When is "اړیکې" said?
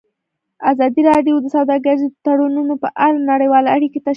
3.75-3.97